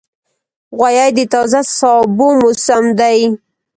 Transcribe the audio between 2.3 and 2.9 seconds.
موسم